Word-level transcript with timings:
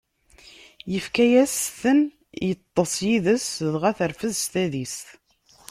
Ifka-as-ten, 0.97 1.99
iṭṭeṣ 2.49 2.93
yid-s, 3.07 3.47
dɣa 3.73 3.91
terfed 3.97 4.31
s 4.41 4.43
tadist. 4.51 5.05